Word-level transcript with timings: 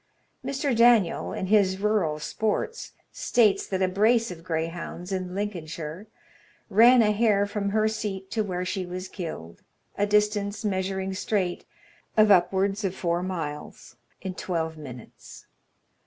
Mr. 0.43 0.75
Daniel, 0.75 1.31
in 1.31 1.45
his 1.45 1.79
"Rural 1.79 2.17
Sports," 2.17 2.93
states 3.11 3.67
that 3.67 3.83
a 3.83 3.87
brace 3.87 4.31
of 4.31 4.43
greyhounds, 4.43 5.11
in 5.11 5.35
Lincolnshire, 5.35 6.07
ran 6.71 7.03
a 7.03 7.11
hare 7.11 7.45
from 7.45 7.69
her 7.69 7.87
seat 7.87 8.31
to 8.31 8.41
where 8.43 8.65
she 8.65 8.83
was 8.83 9.07
killed, 9.07 9.61
a 9.99 10.07
distance, 10.07 10.65
measuring 10.65 11.13
straight, 11.13 11.65
of 12.17 12.31
upwards 12.31 12.83
of 12.83 12.95
four 12.95 13.21
miles, 13.21 13.95
in 14.23 14.33
twelve 14.33 14.75
minutes. 14.75 15.45